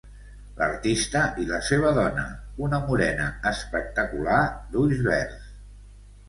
[0.59, 2.23] L'artista i la seva dona,
[2.69, 4.41] una morena espectacular
[4.73, 5.55] d'ulls verds.